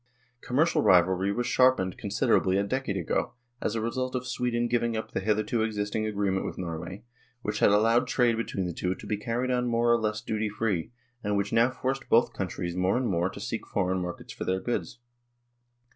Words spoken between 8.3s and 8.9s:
between the